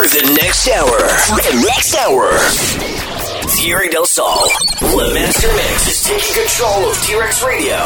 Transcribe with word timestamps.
For 0.00 0.06
the 0.06 0.32
next 0.40 0.66
hour. 0.66 0.98
For 1.28 1.36
the 1.44 1.60
next 1.60 1.94
hour. 1.94 2.32
Thierry 3.50 3.90
Del 3.90 4.06
Sol. 4.06 4.48
Master 4.80 5.48
Mix 5.48 5.88
is 5.88 6.02
taking 6.02 6.42
control 6.42 6.88
of 6.88 6.96
T-Rex 7.02 7.44
Radio. 7.44 7.76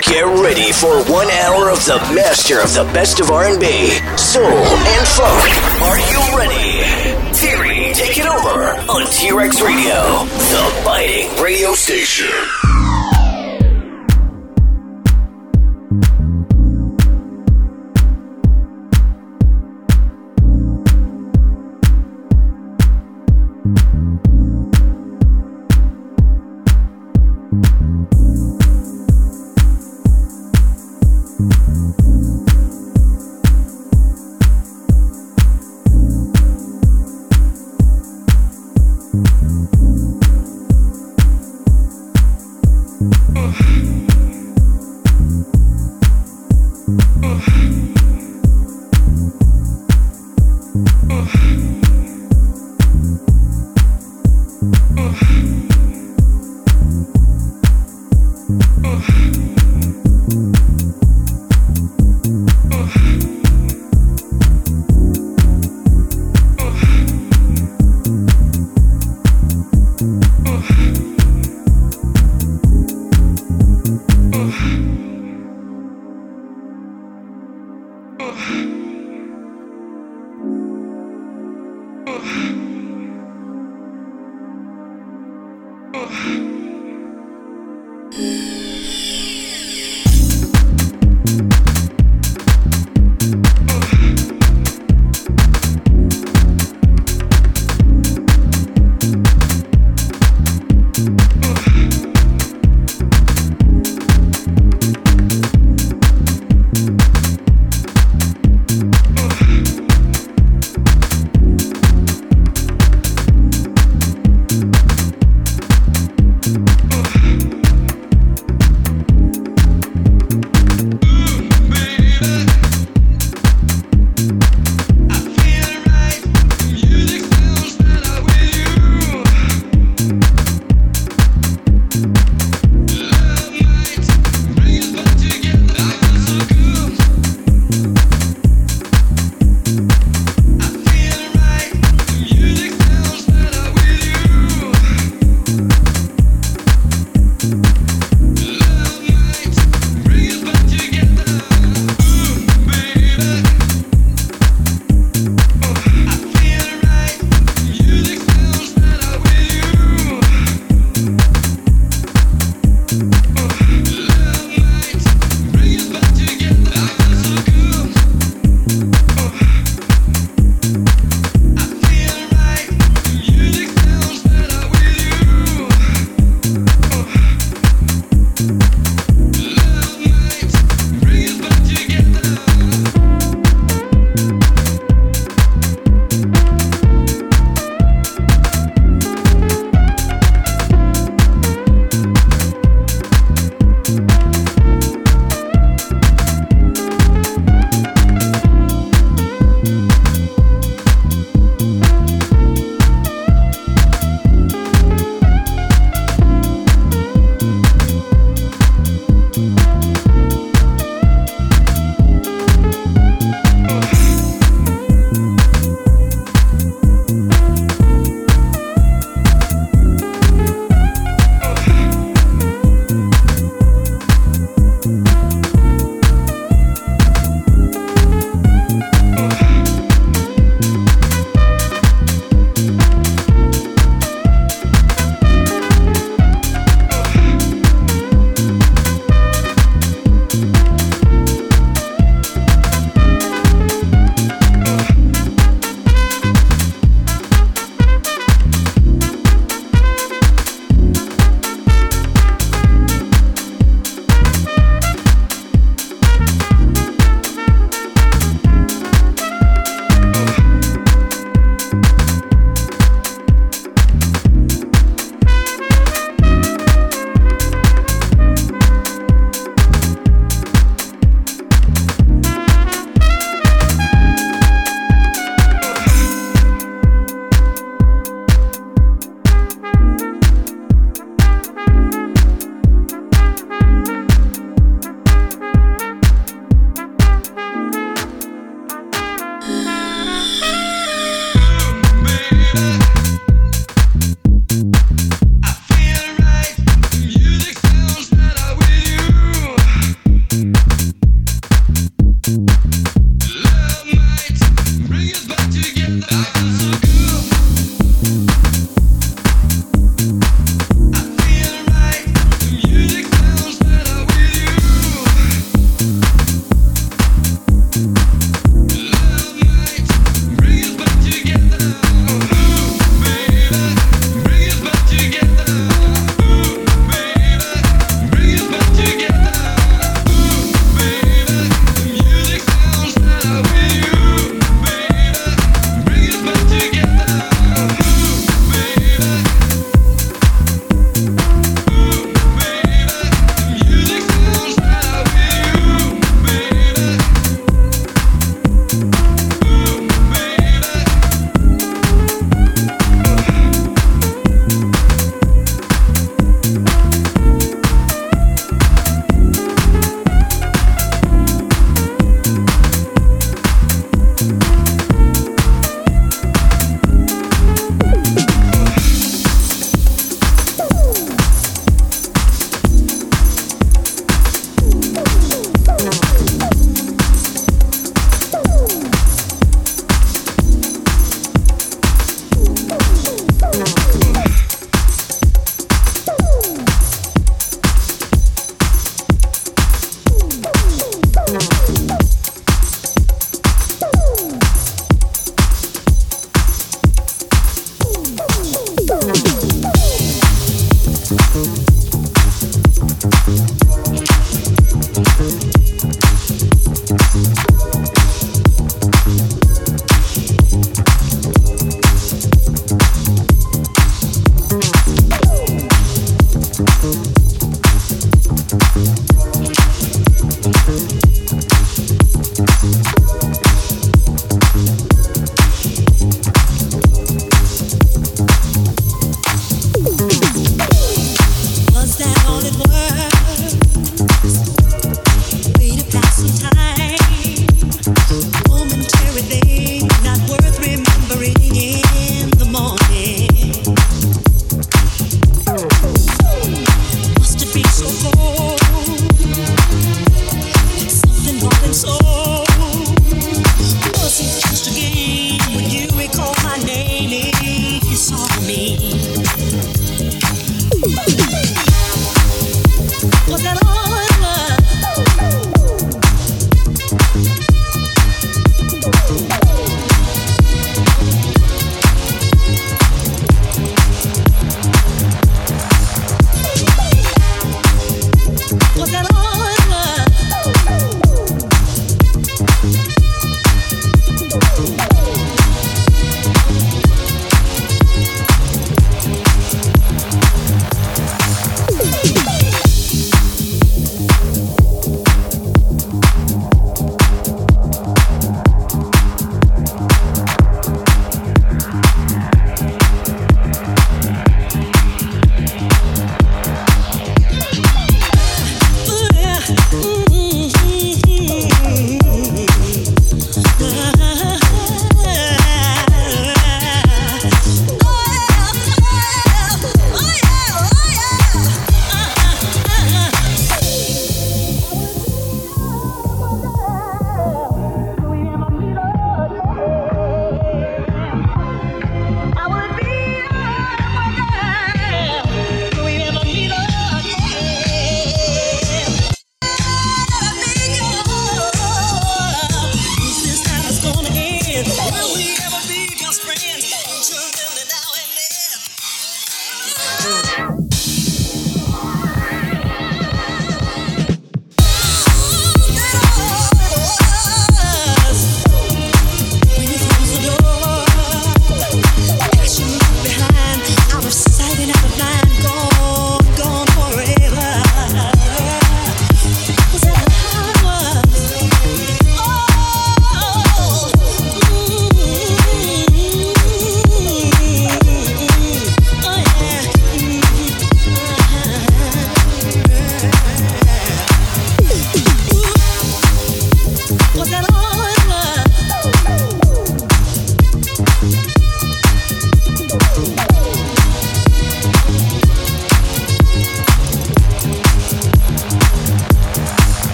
Get 0.00 0.24
ready 0.40 0.72
for 0.72 1.04
one 1.12 1.28
hour 1.30 1.68
of 1.68 1.84
the 1.84 1.98
master 2.14 2.58
of 2.60 2.72
the 2.72 2.84
best 2.94 3.20
of 3.20 3.30
R&B, 3.30 3.90
soul, 4.16 4.46
and 4.46 5.08
funk. 5.08 5.82
Are 5.82 5.98
you 6.08 6.38
ready? 6.38 7.34
Thierry, 7.34 7.92
take 7.92 8.16
it 8.16 8.24
over 8.24 8.72
on 8.90 9.04
T-Rex 9.10 9.60
Radio, 9.60 10.24
the 10.24 10.82
biting 10.86 11.36
radio 11.42 11.74
station. 11.74 12.32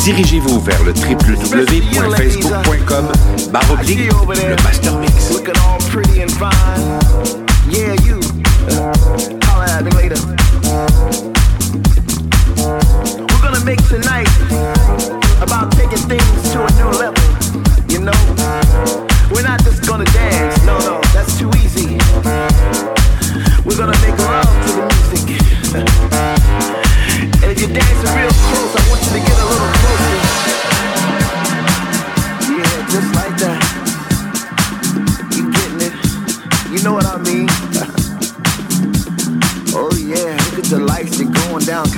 Dirigez-vous 0.00 0.60
vers 0.60 0.84
le 0.84 0.92
www.facebook.com 0.92 3.08
baroblique 3.50 4.08
le 4.08 4.56
Master 4.62 4.98
Mix. 4.98 5.30
Later. 9.94 10.16
We're 13.16 13.42
gonna 13.42 13.64
make 13.64 13.82
tonight 13.88 14.28
about 15.40 15.74
things 16.06 16.52
to 16.52 16.62
a 16.62 16.70
new 16.72 16.90
level. 16.98 17.18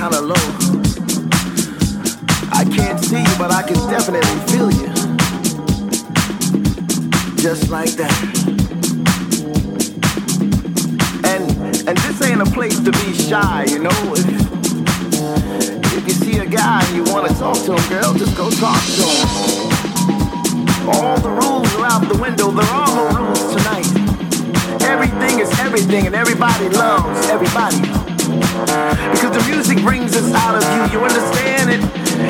Kinda 0.01 0.19
low. 0.19 0.47
I 2.51 2.65
can't 2.75 2.99
see 3.05 3.21
you, 3.21 3.35
but 3.37 3.51
I 3.51 3.61
can 3.61 3.77
definitely 3.87 4.39
feel 4.49 4.71
you. 4.71 4.87
Just 7.37 7.69
like 7.69 7.91
that. 8.01 8.17
And 11.23 11.45
and 11.87 11.95
this 11.99 12.19
ain't 12.23 12.41
a 12.41 12.45
place 12.45 12.79
to 12.79 12.91
be 12.91 13.13
shy, 13.13 13.65
you 13.69 13.77
know. 13.77 13.99
If, 14.17 14.25
if 15.97 16.07
you 16.07 16.13
see 16.13 16.39
a 16.39 16.47
guy 16.47 16.83
and 16.83 16.95
you 16.97 17.13
wanna 17.13 17.29
talk 17.35 17.57
to 17.65 17.75
him, 17.75 17.89
girl, 17.89 18.11
just 18.15 18.35
go 18.35 18.49
talk 18.49 18.81
to 18.97 19.05
him. 19.05 19.27
All 20.89 21.19
the 21.19 21.29
rules 21.29 21.75
are 21.75 21.85
out 21.85 22.09
the 22.09 22.17
window, 22.19 22.49
there 22.49 22.65
are 22.65 22.87
no 22.95 23.05
rules 23.19 23.53
tonight. 23.53 23.85
Everything 24.81 25.41
is 25.41 25.59
everything, 25.59 26.07
and 26.07 26.15
everybody 26.15 26.69
loves 26.69 27.29
everybody. 27.29 28.00
Because 29.11 29.31
the 29.35 29.43
music 29.51 29.83
brings 29.83 30.15
us 30.15 30.31
out 30.33 30.55
of 30.55 30.63
you, 30.63 30.99
you 30.99 31.03
understand 31.03 31.69
it? 31.69 31.81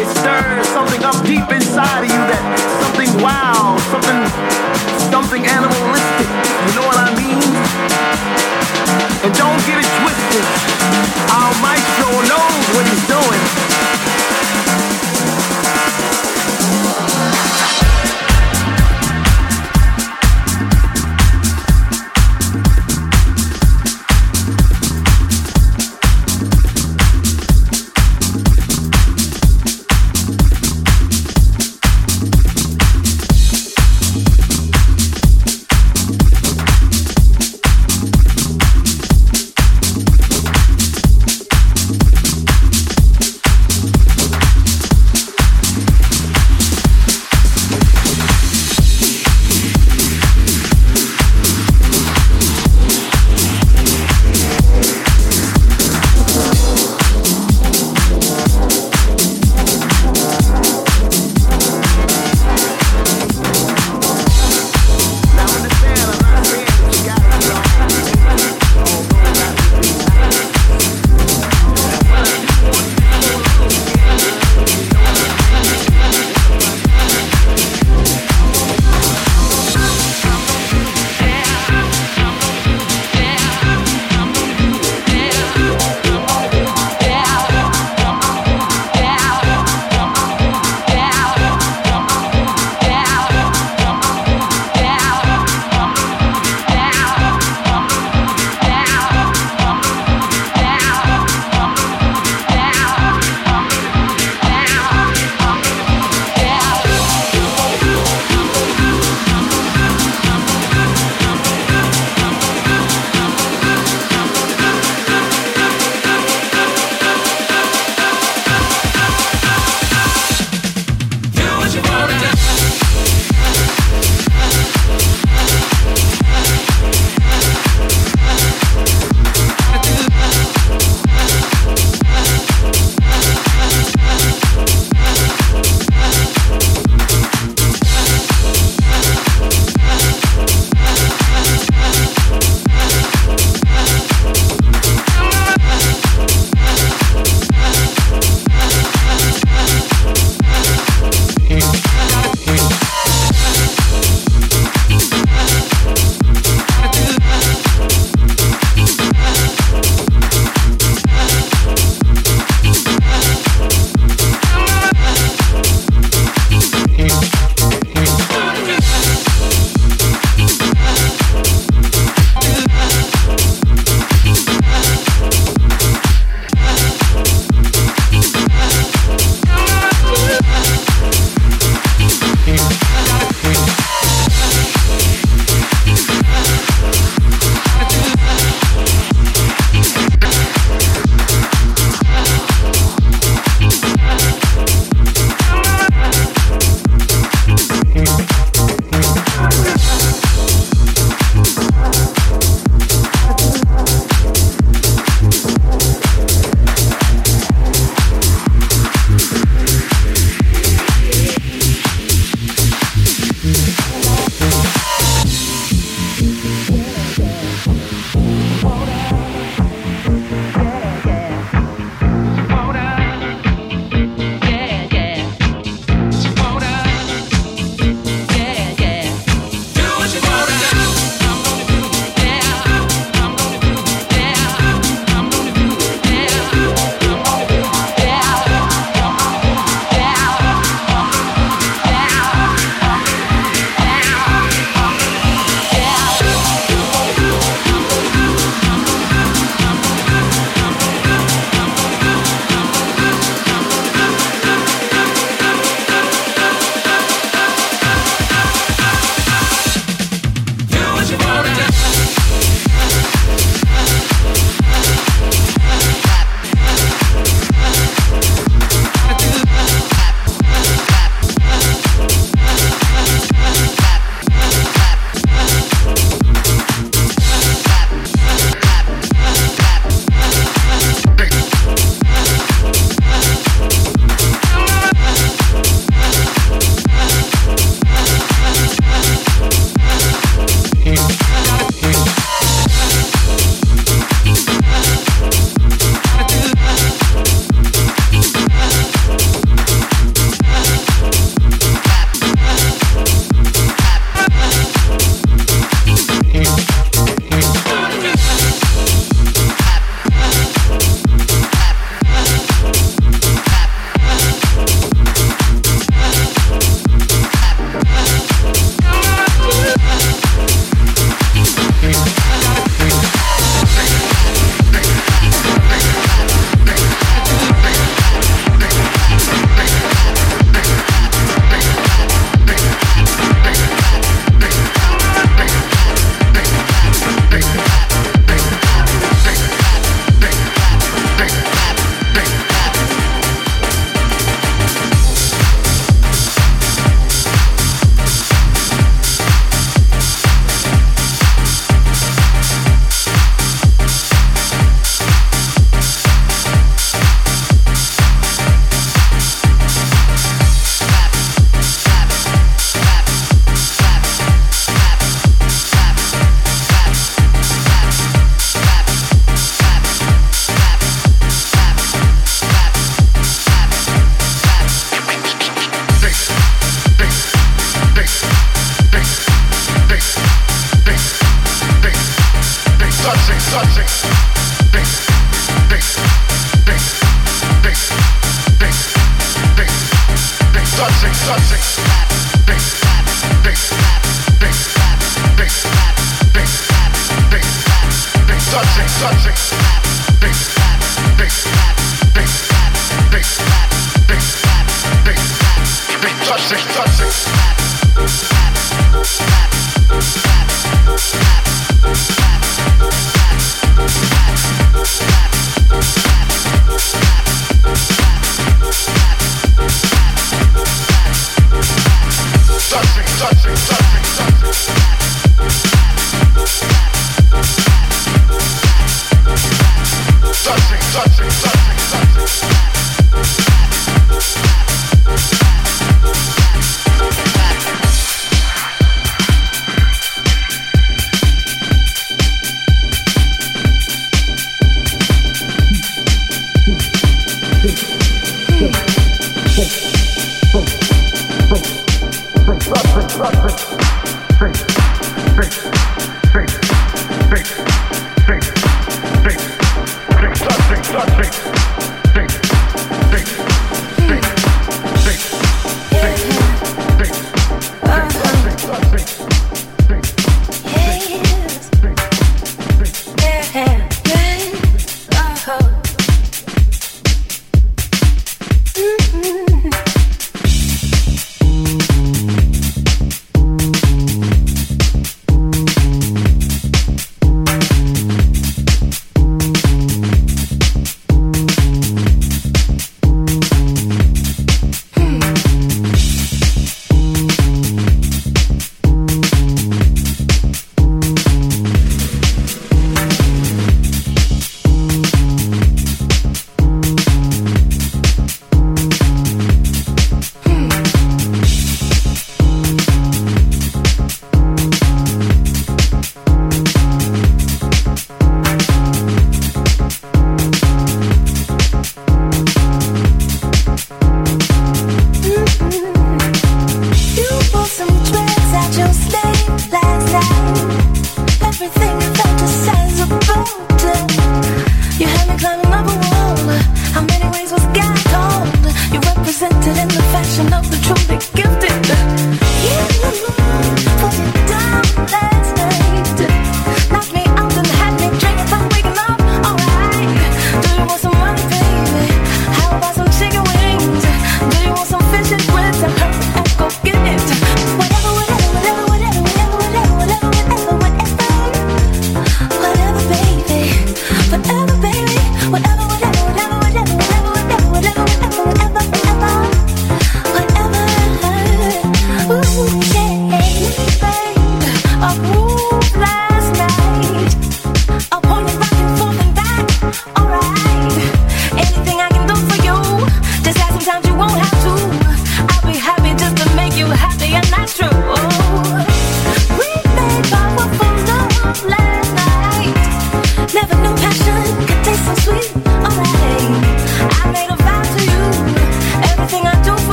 It 0.00 0.08
stirs 0.08 0.66
something 0.68 1.02
up 1.04 1.20
deep 1.24 1.44
inside 1.52 2.04
of 2.04 2.10
you 2.10 2.22
that 2.32 2.42
something 2.80 3.12
wild, 3.20 3.80
something, 3.92 4.20
something 5.12 5.44
animalistic. 5.44 6.28
You 6.68 6.72
know 6.80 6.86
what 6.88 6.96
I 6.96 7.12
mean? 7.12 7.44
And 9.24 9.32
don't 9.36 9.60
get 9.68 9.84
it 9.84 9.90
twisted. 10.00 10.44
Our 11.28 11.52
maestro 11.60 12.10
knows 12.24 12.64
what 12.72 12.84
he's 12.88 13.04
doing. 13.08 13.71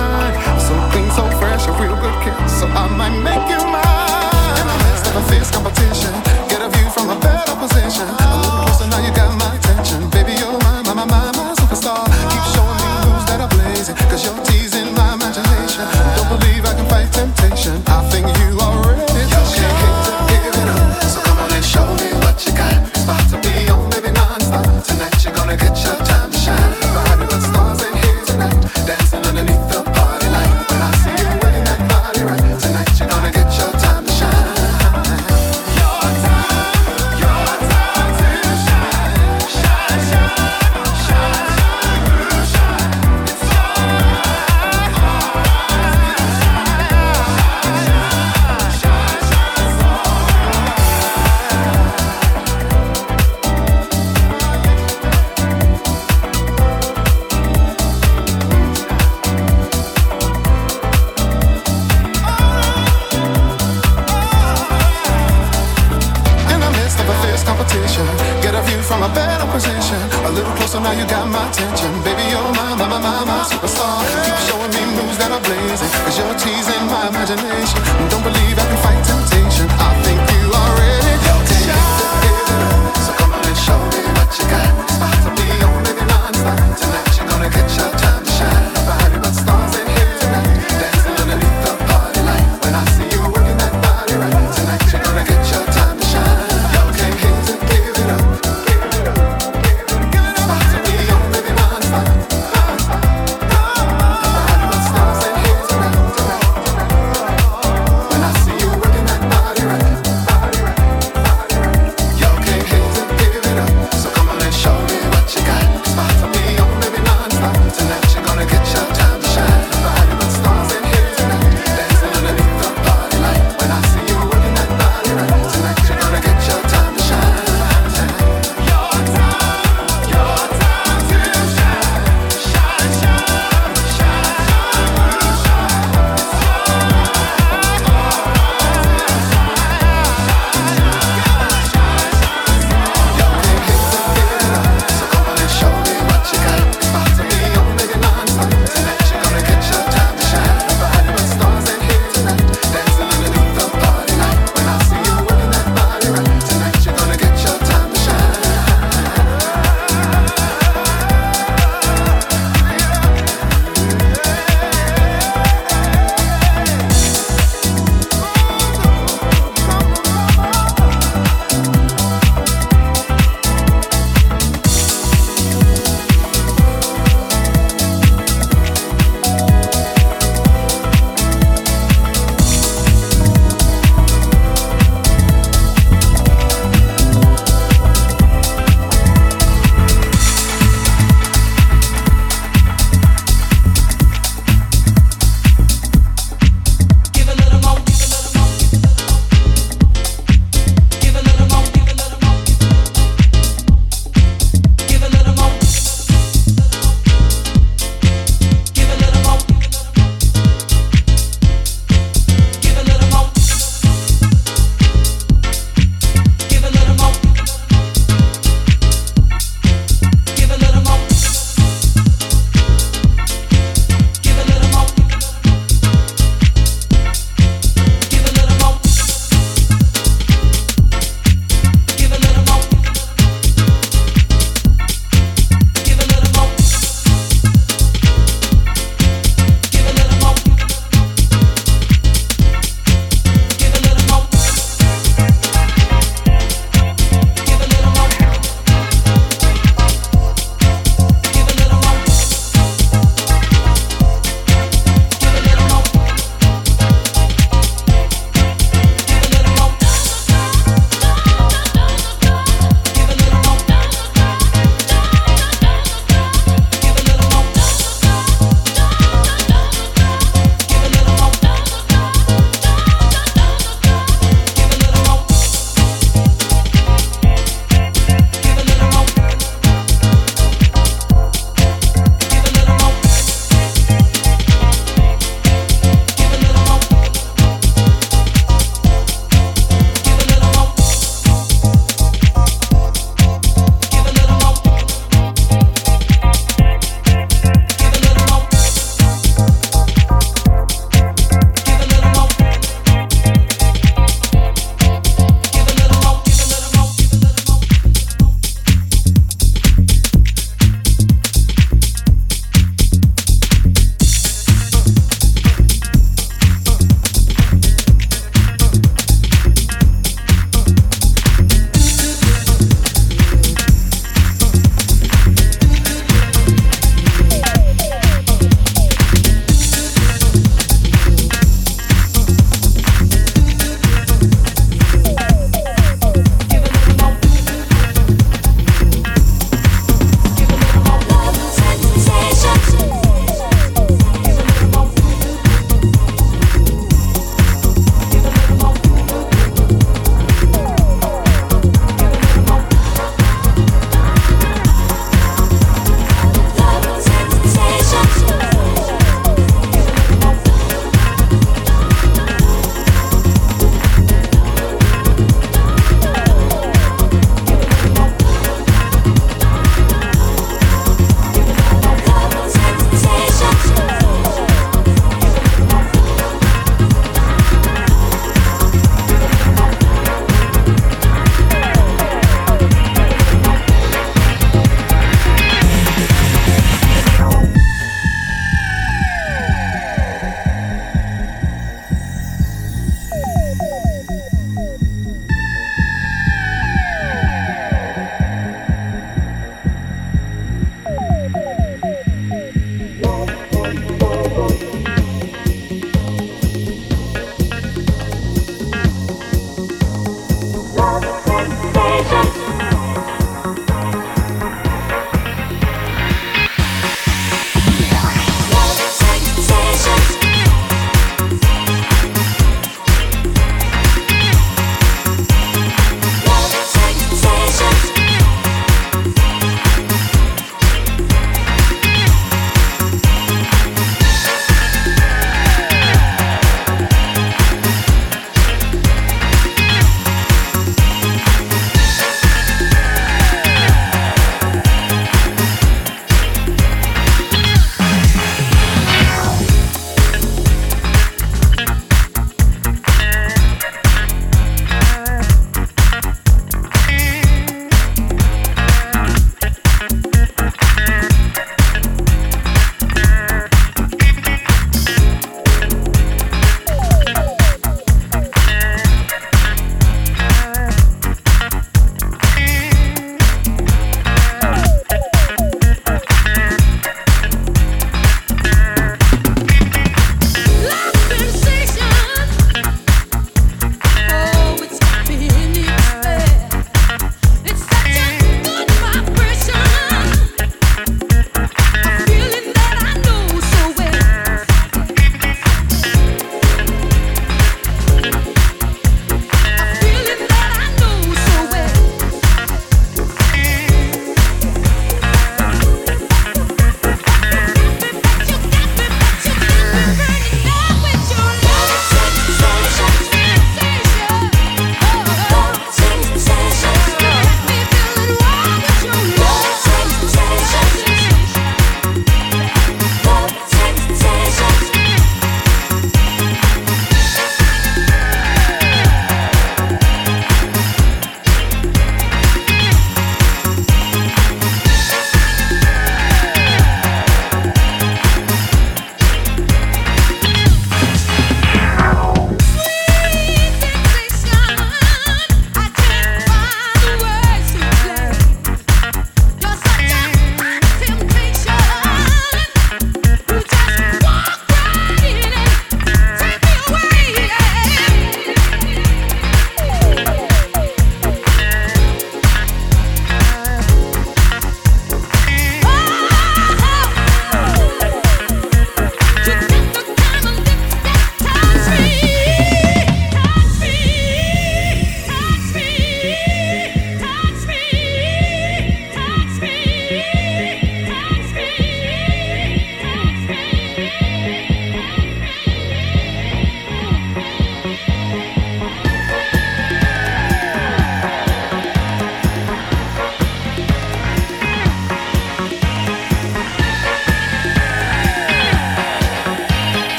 Right. 0.00 0.49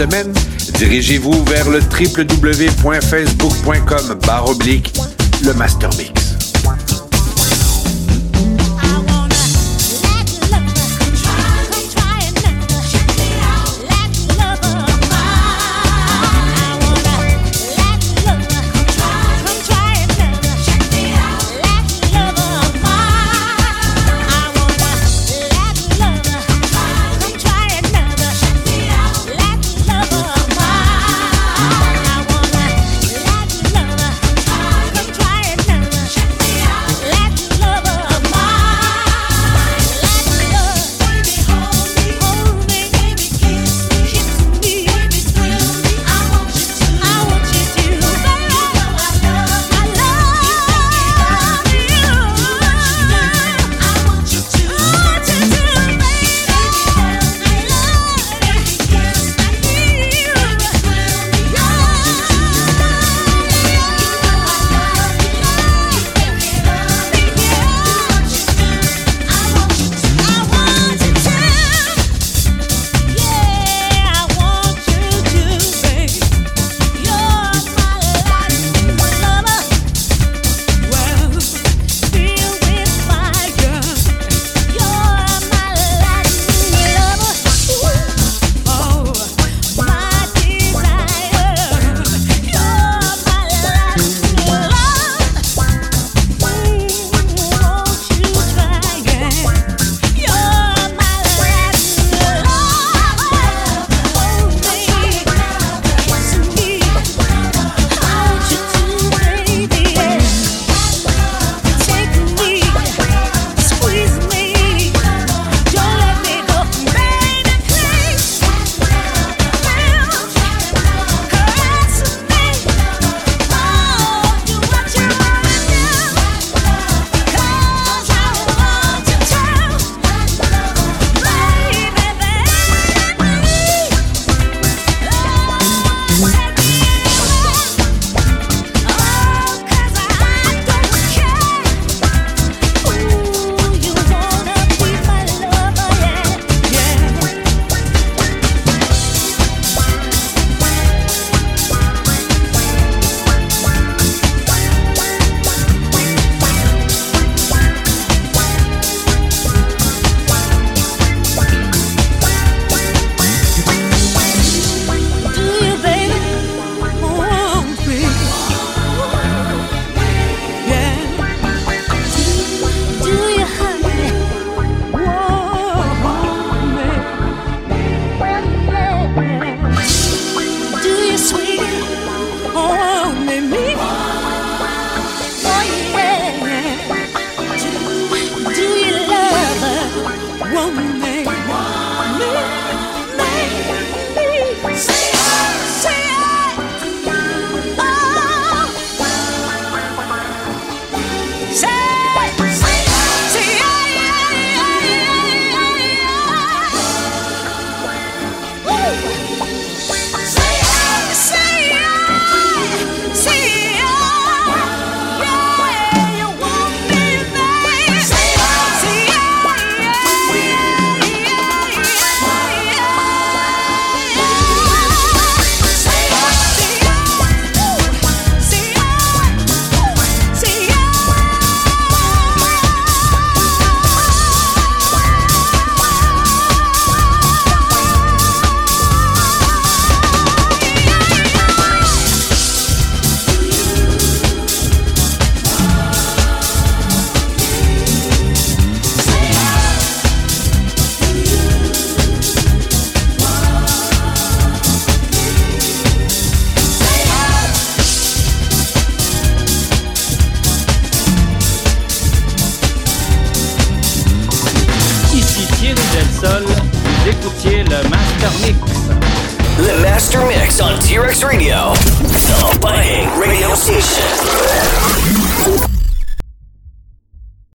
Semaine, 0.00 0.32
dirigez-vous 0.78 1.44
vers 1.44 1.68
le 1.68 1.80
www.facebook.com 1.80 4.14
barre 4.26 4.48
oblique 4.48 4.94
le 5.44 5.52
Master. 5.52 5.90